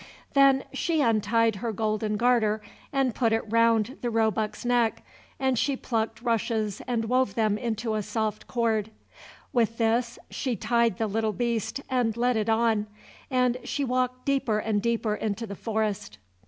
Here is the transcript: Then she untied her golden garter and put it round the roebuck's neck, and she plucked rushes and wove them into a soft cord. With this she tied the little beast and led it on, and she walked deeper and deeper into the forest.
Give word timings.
Then 0.33 0.63
she 0.73 0.99
untied 1.01 1.57
her 1.57 1.71
golden 1.71 2.17
garter 2.17 2.59
and 2.91 3.13
put 3.13 3.31
it 3.31 3.43
round 3.47 3.99
the 4.01 4.09
roebuck's 4.09 4.65
neck, 4.65 5.03
and 5.39 5.59
she 5.59 5.77
plucked 5.77 6.23
rushes 6.23 6.81
and 6.87 7.05
wove 7.05 7.35
them 7.35 7.55
into 7.55 7.93
a 7.93 8.01
soft 8.01 8.47
cord. 8.47 8.89
With 9.53 9.77
this 9.77 10.17
she 10.31 10.55
tied 10.55 10.97
the 10.97 11.05
little 11.05 11.33
beast 11.33 11.81
and 11.87 12.17
led 12.17 12.35
it 12.35 12.49
on, 12.49 12.87
and 13.29 13.57
she 13.63 13.85
walked 13.85 14.25
deeper 14.25 14.57
and 14.57 14.81
deeper 14.81 15.13
into 15.13 15.45
the 15.45 15.55
forest. 15.55 16.17